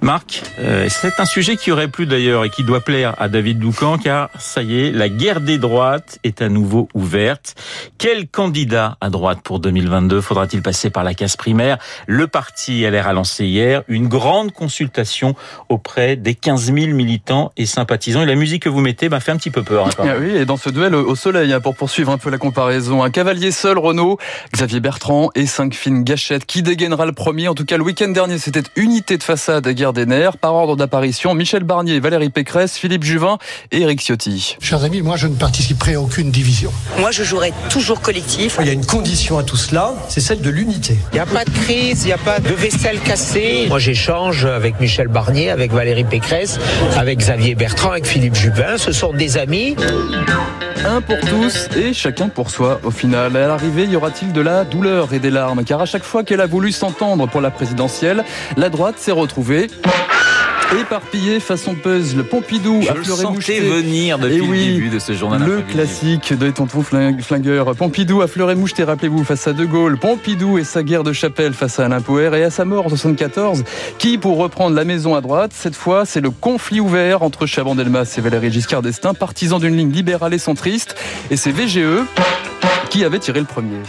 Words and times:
Marc, 0.00 0.42
euh, 0.60 0.86
c'est 0.88 1.18
un 1.18 1.24
sujet 1.24 1.56
qui 1.56 1.72
aurait 1.72 1.88
plu 1.88 2.06
d'ailleurs 2.06 2.44
et 2.44 2.50
qui 2.50 2.62
doit 2.62 2.80
plaire 2.80 3.14
à 3.18 3.28
David 3.28 3.58
Doucan 3.58 3.98
car 3.98 4.30
ça 4.38 4.62
y 4.62 4.80
est, 4.80 4.92
la 4.92 5.08
guerre 5.08 5.40
des 5.40 5.58
droites 5.58 6.18
est 6.22 6.40
à 6.40 6.48
nouveau 6.48 6.88
ouverte. 6.94 7.56
Quel 7.98 8.28
candidat 8.28 8.96
à 9.00 9.10
droite 9.10 9.40
pour 9.42 9.58
2022 9.58 10.20
faudra-t-il 10.20 10.62
passer 10.62 10.90
par 10.90 11.02
la 11.02 11.14
case 11.14 11.36
primaire? 11.36 11.78
Le 12.06 12.28
parti 12.28 12.82
LR 12.82 13.08
a 13.08 13.12
lancé 13.12 13.46
hier 13.46 13.82
une 13.88 14.06
grande 14.06 14.52
consultation 14.52 15.34
auprès 15.68 16.14
des 16.14 16.34
15 16.34 16.72
000 16.72 16.76
militants 16.94 17.50
et 17.56 17.66
sympathisants. 17.66 18.22
Et 18.22 18.26
la 18.26 18.36
musique 18.36 18.62
que 18.62 18.68
vous 18.68 18.80
mettez 18.80 19.08
bah, 19.08 19.18
fait 19.18 19.32
un 19.32 19.36
petit 19.36 19.50
peu 19.50 19.64
peur. 19.64 19.88
Hein, 19.98 20.14
oui, 20.20 20.36
et 20.36 20.44
dans 20.44 20.56
ce 20.56 20.70
duel 20.70 20.94
au 20.94 21.14
soleil, 21.16 21.52
hein, 21.52 21.60
pour 21.60 21.74
poursuivre 21.74 22.12
un 22.12 22.18
peu 22.18 22.30
la 22.30 22.38
comparaison, 22.38 23.02
un 23.02 23.10
cavalier 23.10 23.50
seul, 23.50 23.78
Renault, 23.78 24.18
Xavier 24.52 24.80
Bertrand 24.80 25.30
et 25.34 25.46
cinq 25.46 25.74
fines 25.74 26.04
gâchettes. 26.04 26.46
Qui 26.46 26.62
dégainera 26.62 27.04
le 27.04 27.12
premier? 27.12 27.48
En 27.48 27.54
tout 27.54 27.64
cas, 27.64 27.76
le 27.76 27.82
week-end 27.82 28.08
dernier, 28.08 28.38
c'était 28.38 28.62
unité 28.76 29.18
de 29.18 29.22
façade 29.22 29.66
à 29.66 29.72
guerre 29.72 29.87
des 29.92 30.06
nerfs. 30.06 30.36
Par 30.36 30.54
ordre 30.54 30.76
d'apparition, 30.76 31.34
Michel 31.34 31.64
Barnier, 31.64 32.00
Valérie 32.00 32.30
Pécresse, 32.30 32.76
Philippe 32.76 33.04
Juvin 33.04 33.38
et 33.72 33.80
Eric 33.80 34.00
Ciotti. 34.00 34.56
Chers 34.60 34.84
amis, 34.84 35.02
moi 35.02 35.16
je 35.16 35.26
ne 35.26 35.34
participerai 35.34 35.94
à 35.94 36.00
aucune 36.00 36.30
division. 36.30 36.72
Moi 36.98 37.10
je 37.10 37.22
jouerai 37.22 37.52
toujours 37.70 38.00
collectif. 38.00 38.58
Il 38.60 38.66
y 38.66 38.70
a 38.70 38.72
une 38.72 38.86
condition 38.86 39.38
à 39.38 39.42
tout 39.42 39.56
cela, 39.56 39.94
c'est 40.08 40.20
celle 40.20 40.40
de 40.40 40.50
l'unité. 40.50 40.96
Il 41.12 41.14
n'y 41.14 41.20
a 41.20 41.26
pas 41.26 41.44
de 41.44 41.50
crise, 41.50 42.04
il 42.04 42.06
n'y 42.06 42.12
a 42.12 42.18
pas 42.18 42.40
de 42.40 42.52
vaisselle 42.52 43.00
cassée. 43.00 43.66
Moi 43.68 43.78
j'échange 43.78 44.44
avec 44.44 44.80
Michel 44.80 45.08
Barnier, 45.08 45.50
avec 45.50 45.72
Valérie 45.72 46.04
Pécresse, 46.04 46.58
avec 46.96 47.18
Xavier 47.18 47.54
Bertrand, 47.54 47.90
avec 47.90 48.06
Philippe 48.06 48.34
Juvin. 48.34 48.78
Ce 48.78 48.92
sont 48.92 49.12
des 49.12 49.38
amis. 49.38 49.76
Un 50.84 51.00
pour 51.00 51.18
tous 51.18 51.68
et 51.76 51.92
chacun 51.92 52.28
pour 52.28 52.50
soi. 52.50 52.80
Au 52.84 52.92
final, 52.92 53.36
à 53.36 53.48
l'arrivée, 53.48 53.86
y 53.86 53.96
aura-t-il 53.96 54.32
de 54.32 54.40
la 54.40 54.64
douleur 54.64 55.12
et 55.12 55.18
des 55.18 55.30
larmes? 55.30 55.64
Car 55.64 55.80
à 55.80 55.86
chaque 55.86 56.04
fois 56.04 56.22
qu'elle 56.22 56.40
a 56.40 56.46
voulu 56.46 56.70
s'entendre 56.70 57.26
pour 57.26 57.40
la 57.40 57.50
présidentielle, 57.50 58.24
la 58.56 58.68
droite 58.68 58.94
s'est 58.98 59.12
retrouvée 59.12 59.66
éparpillé 60.76 61.40
façon 61.40 61.74
puzzle. 61.74 62.24
Pompidou 62.24 62.80
Je 62.82 62.90
à 62.90 62.94
fleuret 62.94 63.24
moucheté. 63.24 63.60
venir 63.60 64.18
depuis 64.18 64.40
oui, 64.40 64.66
le 64.66 64.74
début 64.74 64.88
de 64.90 64.98
ce 64.98 65.12
journal. 65.12 65.42
Le 65.42 65.62
classique 65.62 66.36
de 66.36 66.50
Tonton 66.50 66.82
Flingueur. 66.82 67.74
Pompidou 67.74 68.22
à 68.22 68.28
fleuret 68.28 68.54
moucheté, 68.54 68.84
rappelez-vous, 68.84 69.24
face 69.24 69.46
à 69.46 69.52
De 69.52 69.64
Gaulle. 69.64 69.98
Pompidou 69.98 70.58
et 70.58 70.64
sa 70.64 70.82
guerre 70.82 71.04
de 71.04 71.12
chapelle 71.12 71.54
face 71.54 71.78
à 71.78 71.86
Alain 71.86 72.00
Poher 72.00 72.34
et 72.34 72.44
à 72.44 72.50
sa 72.50 72.64
mort 72.64 72.86
en 72.86 72.88
74. 72.90 73.64
Qui, 73.98 74.18
pour 74.18 74.38
reprendre 74.38 74.76
la 74.76 74.84
maison 74.84 75.14
à 75.14 75.20
droite, 75.20 75.52
cette 75.54 75.76
fois, 75.76 76.04
c'est 76.04 76.20
le 76.20 76.30
conflit 76.30 76.80
ouvert 76.80 77.22
entre 77.22 77.46
Chaban-Delmas 77.46 78.14
et 78.18 78.20
Valéry 78.20 78.52
Giscard 78.52 78.82
d'Estaing, 78.82 79.14
partisans 79.14 79.60
d'une 79.60 79.76
ligne 79.76 79.92
libérale 79.92 80.34
et 80.34 80.38
centriste. 80.38 80.96
Et 81.30 81.36
c'est 81.36 81.50
VGE 81.50 82.04
qui 82.90 83.04
avait 83.04 83.18
tiré 83.18 83.40
le 83.40 83.46
premier. 83.46 83.82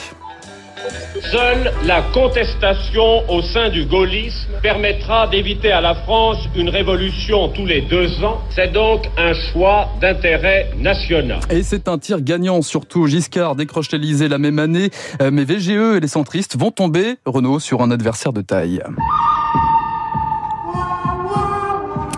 Seule 1.21 1.73
la 1.85 2.01
contestation 2.13 3.29
au 3.29 3.41
sein 3.41 3.69
du 3.69 3.85
gaullisme 3.85 4.49
permettra 4.61 5.27
d'éviter 5.27 5.71
à 5.71 5.81
la 5.81 5.95
France 5.95 6.37
une 6.55 6.69
révolution 6.69 7.49
tous 7.49 7.65
les 7.65 7.81
deux 7.81 8.23
ans. 8.23 8.41
C'est 8.55 8.71
donc 8.71 9.09
un 9.17 9.33
choix 9.33 9.89
d'intérêt 9.99 10.71
national. 10.77 11.39
Et 11.49 11.63
c'est 11.63 11.87
un 11.87 11.97
tir 11.97 12.21
gagnant, 12.21 12.61
surtout 12.61 13.07
Giscard 13.07 13.55
décroche 13.55 13.91
l'Elysée 13.91 14.27
la 14.27 14.37
même 14.37 14.59
année, 14.59 14.89
euh, 15.21 15.29
mais 15.31 15.43
VGE 15.43 15.97
et 15.97 15.99
les 15.99 16.07
centristes 16.07 16.57
vont 16.57 16.71
tomber, 16.71 17.15
Renault, 17.25 17.59
sur 17.59 17.81
un 17.81 17.91
adversaire 17.91 18.33
de 18.33 18.41
taille. 18.41 18.81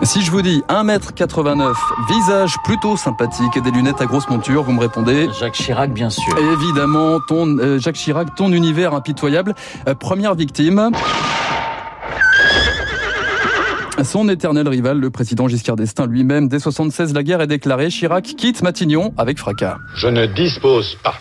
Si 0.04 0.20
je 0.20 0.32
vous 0.32 0.42
dis 0.42 0.64
1m89, 0.68 1.74
visage 2.08 2.56
plutôt 2.64 2.96
sympathique 2.96 3.56
et 3.56 3.60
des 3.60 3.70
lunettes 3.70 4.00
à 4.00 4.06
grosse 4.06 4.28
monture, 4.28 4.64
vous 4.64 4.72
me 4.72 4.80
répondez 4.80 5.28
Jacques 5.38 5.54
Chirac, 5.54 5.92
bien 5.92 6.10
sûr. 6.10 6.36
Évidemment, 6.38 7.20
ton, 7.20 7.56
euh, 7.58 7.78
Jacques 7.78 7.94
Chirac, 7.94 8.34
ton 8.34 8.52
univers 8.52 8.94
impitoyable. 8.94 9.54
Euh, 9.86 9.94
première 9.94 10.34
victime. 10.34 10.90
Son 14.02 14.28
éternel 14.28 14.66
rival, 14.66 14.98
le 14.98 15.10
président 15.10 15.46
Giscard 15.46 15.76
d'Estaing 15.76 16.08
lui-même, 16.08 16.48
dès 16.48 16.58
76, 16.58 17.14
la 17.14 17.22
guerre 17.22 17.40
est 17.40 17.46
déclarée. 17.46 17.88
Chirac 17.88 18.24
quitte 18.24 18.60
Matignon 18.62 19.14
avec 19.16 19.38
fracas. 19.38 19.76
Je 19.94 20.08
ne 20.08 20.26
dispose 20.26 20.96
pas 21.04 21.14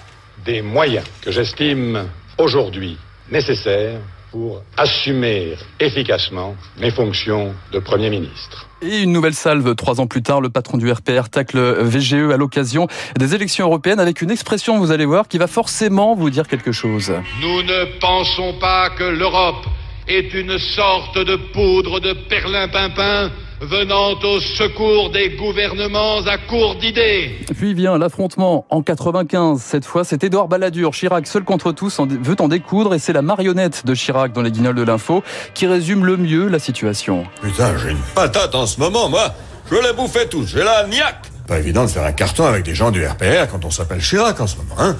des 0.44 0.64
moyens 0.64 1.06
que 1.22 1.30
j'estime 1.30 2.06
aujourd'hui 2.40 2.98
nécessaires 3.32 4.00
pour 4.32 4.62
assumer 4.78 5.56
efficacement 5.80 6.56
mes 6.80 6.92
fonctions 6.92 7.54
de 7.72 7.80
Premier 7.80 8.10
ministre. 8.10 8.68
Et 8.82 9.02
une 9.02 9.12
nouvelle 9.12 9.34
salve, 9.34 9.76
trois 9.76 10.02
ans 10.02 10.08
plus 10.08 10.24
tard, 10.24 10.42
le 10.42 10.50
patron 10.50 10.78
du 10.78 10.92
RPR 10.92 11.30
tacle 11.30 11.60
VGE 11.84 12.32
à 12.32 12.38
l'occasion 12.38 12.88
des 13.18 13.36
élections 13.36 13.68
européennes 13.68 14.00
avec 14.00 14.22
une 14.22 14.32
expression, 14.32 14.80
vous 14.80 14.92
allez 14.92 15.06
voir, 15.06 15.28
qui 15.28 15.38
va 15.38 15.48
forcément 15.48 16.16
vous 16.16 16.30
dire 16.30 16.48
quelque 16.48 16.72
chose. 16.72 17.14
Nous 17.42 17.62
ne 17.62 18.00
pensons 18.00 18.54
pas 18.60 18.90
que 18.90 19.04
l'Europe 19.04 19.66
est 20.08 20.34
une 20.34 20.58
sorte 20.58 21.18
de 21.18 21.36
poudre 21.54 22.00
de 22.00 22.14
perlimpinpin 22.30 23.32
venant 23.62 24.14
au 24.24 24.40
secours 24.40 25.12
des 25.12 25.30
gouvernements 25.32 26.26
à 26.26 26.38
court 26.38 26.76
d'idées. 26.76 27.38
Puis 27.56 27.76
vient 27.76 27.98
l'affrontement 27.98 28.66
en 28.70 28.82
95. 28.82 29.62
Cette 29.62 29.86
fois, 29.86 30.04
c'est 30.04 30.24
Édouard 30.24 30.48
Balladur. 30.48 30.92
Chirac, 30.92 31.28
seul 31.28 31.44
contre 31.44 31.72
tous, 31.72 32.00
veut 32.00 32.36
en 32.40 32.48
découdre 32.48 32.96
et 32.96 33.00
c'est 33.00 33.14
la 33.14 33.22
marionnette 33.22 33.86
de 33.86 33.94
Chirac 33.94 34.34
dans 34.34 34.42
les 34.42 34.52
guignols 34.52 34.76
de 34.76 34.82
l'info 34.82 35.24
qui 35.54 35.68
résume 35.68 36.06
le 36.06 36.18
mieux 36.18 36.48
la 36.48 36.58
situation. 36.58 37.24
Putain, 37.42 37.78
j'ai 37.78 37.92
une 37.92 38.02
patate 38.16 38.56
en 38.56 38.66
ce 38.66 38.80
moment, 38.80 39.10
moi. 39.10 39.34
Je 39.70 39.76
les 39.76 39.94
bouffais 39.94 40.28
tous. 40.28 40.48
J'ai 40.48 40.64
la 40.64 40.88
niaque. 40.88 41.28
Pas 41.48 41.60
évident 41.60 41.86
de 41.86 41.90
faire 41.90 42.04
un 42.04 42.12
carton 42.12 42.46
avec 42.46 42.64
des 42.64 42.74
gens 42.74 42.90
du 42.90 43.06
RPR 43.06 43.48
quand 43.52 43.64
on 43.64 43.72
s'appelle 43.72 44.02
Chirac 44.02 44.40
en 44.42 44.48
ce 44.48 44.58
moment, 44.58 44.76
hein. 44.80 44.96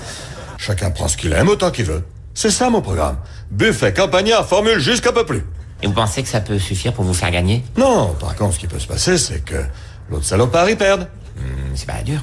Chacun 0.60 0.92
prend 0.92 1.08
ce 1.08 1.18
qu'il 1.18 1.34
aime 1.34 1.50
autant 1.50 1.72
qu'il 1.72 1.86
veut. 1.86 2.04
C'est 2.34 2.52
ça 2.52 2.70
mon 2.70 2.82
programme. 2.82 3.18
Buffet, 3.52 3.94
campagnard, 3.94 4.48
formule 4.48 4.80
jusqu'à 4.80 5.12
peu 5.12 5.26
plus. 5.26 5.44
Et 5.84 5.88
vous 5.88 5.94
pensez 5.94 6.22
que 6.24 6.30
ça 6.30 6.42
peut 6.42 6.60
suffire 6.60 6.94
pour 6.94 7.04
vous 7.04 7.14
faire 7.14 7.32
gagner? 7.32 7.64
Non, 7.78 8.16
par 8.20 8.36
contre, 8.36 8.54
ce 8.54 8.60
qui 8.60 8.68
peut 8.68 8.80
se 8.80 8.88
passer, 8.88 9.18
c'est 9.18 9.44
que 9.44 9.64
l'autre 10.10 10.26
salopard 10.26 10.70
y 10.70 10.76
perde. 10.76 11.08
Hmm, 11.36 11.72
c'est 11.76 11.88
pas 11.88 12.04
dur. 12.04 12.22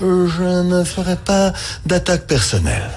Euh, 0.00 0.26
je 0.26 0.42
ne 0.42 0.84
ferai 0.84 1.16
pas 1.16 1.52
d'attaque 1.84 2.26
personnelle. 2.26 2.90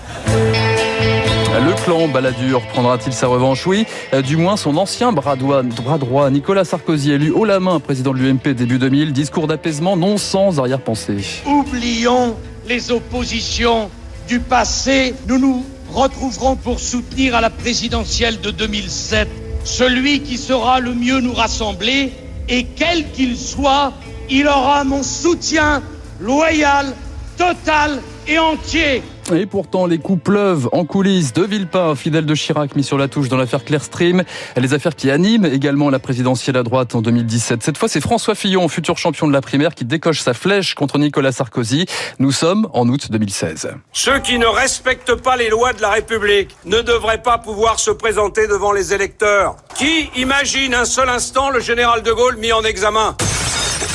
Le 1.64 1.74
clan 1.84 2.08
Balladur 2.10 2.62
prendra-t-il 2.68 3.14
sa 3.14 3.28
revanche? 3.28 3.66
Oui, 3.66 3.86
euh, 4.14 4.22
du 4.22 4.38
moins 4.38 4.58
son 4.58 4.76
ancien 4.78 5.12
bras 5.12 5.36
droit, 5.36 5.64
bras 5.64 5.98
droit, 5.98 6.30
Nicolas 6.30 6.66
Sarkozy, 6.66 7.12
élu 7.12 7.32
haut 7.32 7.46
la 7.46 7.60
main 7.60 7.80
président 7.80 8.12
de 8.12 8.20
l'UMP 8.20 8.50
début 8.50 8.78
2000, 8.78 9.14
discours 9.14 9.48
d'apaisement 9.48 9.96
non 9.96 10.18
sans 10.18 10.60
arrière-pensée. 10.60 11.24
Oublions 11.46 12.36
les 12.68 12.92
oppositions 12.92 13.90
du 14.28 14.40
passé, 14.40 15.16
nous 15.28 15.40
nous 15.40 15.66
retrouverons 15.96 16.56
pour 16.56 16.80
soutenir 16.80 17.36
à 17.36 17.42
la 17.42 17.50
présidentielle 17.50 18.42
de 18.42 18.52
2007 18.52 19.28
celui 19.66 20.22
qui 20.22 20.38
sera 20.38 20.80
le 20.80 20.94
mieux 20.94 21.20
nous 21.20 21.34
rassembler, 21.34 22.14
et 22.48 22.66
quel 22.76 23.12
qu'il 23.12 23.36
soit, 23.36 23.94
il 24.30 24.48
aura 24.48 24.84
mon 24.84 25.02
soutien 25.02 25.82
loyal, 26.22 26.94
total 27.36 28.00
et 28.28 28.38
entier. 28.38 29.02
Et 29.34 29.48
pourtant, 29.48 29.88
les 29.88 29.98
coups 29.98 30.22
pleuvent 30.22 30.70
en 30.72 30.86
coulisses 30.86 31.34
de 31.34 31.44
Villepin, 31.44 31.96
fidèle 31.96 32.28
de 32.28 32.36
Chirac, 32.36 32.76
mis 32.76 32.84
sur 32.84 32.98
la 32.98 33.08
touche 33.08 33.28
dans 33.28 33.38
l'affaire 33.38 33.66
Clearstream. 33.66 34.24
Les 34.56 34.74
affaires 34.76 34.96
qui 34.96 35.10
animent 35.10 35.46
également 35.46 35.90
la 35.90 35.98
présidentielle 35.98 36.58
à 36.58 36.64
droite 36.64 36.94
en 36.94 37.02
2017. 37.02 37.64
Cette 37.64 37.78
fois, 37.78 37.90
c'est 37.90 38.02
François 38.02 38.36
Fillon, 38.36 38.68
futur 38.68 39.00
champion 39.00 39.28
de 39.28 39.34
la 39.34 39.42
primaire, 39.42 39.74
qui 39.74 39.84
décoche 39.84 40.22
sa 40.22 40.36
flèche 40.36 40.76
contre 40.76 41.00
Nicolas 41.00 41.32
Sarkozy. 41.32 41.88
Nous 42.20 42.32
sommes 42.32 42.68
en 42.74 42.88
août 42.88 43.08
2016. 43.10 43.70
Ceux 43.94 44.20
qui 44.20 44.38
ne 44.38 44.46
respectent 44.46 45.16
pas 45.16 45.38
les 45.38 45.50
lois 45.50 45.74
de 45.74 45.82
la 45.82 45.90
République 45.90 46.56
ne 46.66 46.82
devraient 46.82 47.24
pas 47.24 47.40
pouvoir 47.40 47.80
se 47.80 47.90
présenter 47.90 48.48
devant 48.48 48.74
les 48.74 48.94
électeurs. 48.94 49.56
Qui 49.76 50.10
imagine 50.16 50.76
un 50.76 50.86
seul 50.86 51.10
instant 51.10 51.50
le 51.50 51.62
général 51.62 52.04
de 52.04 52.12
Gaulle 52.12 52.38
mis 52.38 52.54
en 52.54 52.64
examen? 52.64 53.16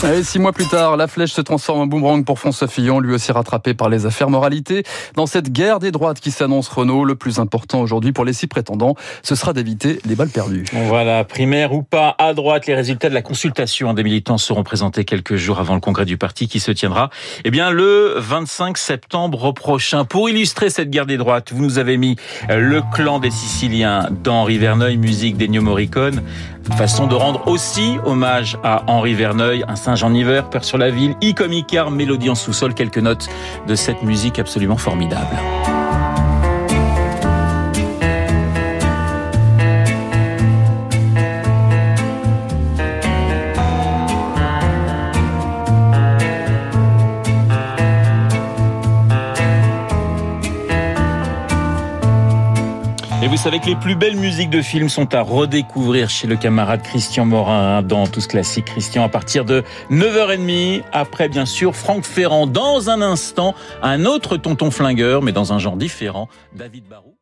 Et 0.08 0.22
six 0.22 0.38
mois 0.38 0.52
plus 0.52 0.66
tard, 0.66 0.96
la 0.96 1.06
flèche 1.06 1.32
se 1.32 1.40
transforme 1.42 1.80
en 1.80 1.86
boomerang 1.86 2.24
pour 2.24 2.38
François 2.38 2.68
Fillon, 2.68 3.00
lui 3.00 3.14
aussi 3.14 3.32
rattrapé 3.32 3.74
par 3.74 3.90
les 3.90 4.06
affaires 4.06 4.30
moralité. 4.30 4.82
Dans 5.14 5.26
cette 5.26 5.52
guerre 5.52 5.78
des 5.78 5.90
droites 5.90 6.20
qui 6.20 6.30
s'annonce 6.30 6.68
Renault, 6.68 7.04
le 7.04 7.16
plus 7.16 7.38
important 7.38 7.80
aujourd'hui 7.80 8.12
pour 8.12 8.24
les 8.24 8.32
six 8.32 8.46
prétendants, 8.46 8.94
ce 9.22 9.34
sera 9.34 9.52
d'éviter 9.52 10.00
les 10.06 10.14
balles 10.14 10.30
perdues. 10.30 10.64
Voilà, 10.72 11.24
primaire 11.24 11.74
ou 11.74 11.82
pas, 11.82 12.14
à 12.18 12.32
droite, 12.32 12.66
les 12.66 12.74
résultats 12.74 13.10
de 13.10 13.14
la 13.14 13.22
consultation 13.22 13.92
des 13.92 14.02
militants 14.02 14.38
seront 14.38 14.62
présentés 14.62 15.04
quelques 15.04 15.36
jours 15.36 15.60
avant 15.60 15.74
le 15.74 15.80
congrès 15.80 16.06
du 16.06 16.16
parti 16.16 16.48
qui 16.48 16.60
se 16.60 16.70
tiendra 16.70 17.10
eh 17.44 17.50
bien, 17.50 17.70
le 17.70 18.14
25 18.16 18.78
septembre 18.78 19.52
prochain. 19.52 20.04
Pour 20.04 20.30
illustrer 20.30 20.70
cette 20.70 20.90
guerre 20.90 21.06
des 21.06 21.18
droites, 21.18 21.52
vous 21.52 21.62
nous 21.62 21.78
avez 21.78 21.98
mis 21.98 22.16
le 22.48 22.80
clan 22.94 23.18
des 23.18 23.30
Siciliens 23.30 24.08
d'Henri 24.10 24.58
Verneuil, 24.58 24.96
musique 24.96 25.36
d'Ennio 25.36 25.60
Morricone, 25.60 26.22
façon 26.76 27.06
de 27.06 27.14
rendre 27.14 27.46
aussi 27.48 27.96
hommage 28.04 28.58
à 28.62 28.84
Henri 28.86 29.14
Verneuil, 29.14 29.64
un 29.68 29.76
Saint-Jean-Hiver, 29.90 30.48
Peur 30.48 30.62
sur 30.62 30.78
la 30.78 30.88
ville, 30.88 31.16
I 31.20 31.34
comme 31.34 31.52
Icar, 31.52 31.90
Mélodie 31.90 32.30
en 32.30 32.36
sous-sol, 32.36 32.74
quelques 32.74 32.98
notes 32.98 33.28
de 33.66 33.74
cette 33.74 34.04
musique 34.04 34.38
absolument 34.38 34.76
formidable. 34.76 35.36
Que 53.42 53.66
les 53.66 53.74
plus 53.74 53.94
belles 53.94 54.18
musiques 54.18 54.50
de 54.50 54.60
films 54.60 54.90
sont 54.90 55.14
à 55.14 55.22
redécouvrir 55.22 56.10
chez 56.10 56.26
le 56.26 56.36
camarade 56.36 56.82
Christian 56.82 57.24
Morin 57.24 57.78
hein, 57.78 57.82
dans 57.82 58.06
Tous 58.06 58.26
Classiques. 58.26 58.66
Christian, 58.66 59.02
à 59.02 59.08
partir 59.08 59.46
de 59.46 59.64
9h30, 59.90 60.82
après 60.92 61.30
bien 61.30 61.46
sûr 61.46 61.74
Franck 61.74 62.04
Ferrand. 62.04 62.46
Dans 62.46 62.90
un 62.90 63.00
instant, 63.00 63.54
un 63.82 64.04
autre 64.04 64.36
tonton 64.36 64.70
flingueur, 64.70 65.22
mais 65.22 65.32
dans 65.32 65.54
un 65.54 65.58
genre 65.58 65.76
différent, 65.76 66.28
David 66.54 66.84
Barou. 66.86 67.19